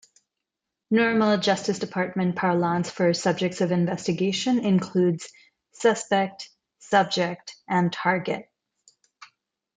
[0.89, 5.31] Normal Justice Department parlance for subjects of investigation includes
[5.73, 8.49] "suspect," "subject" and "target.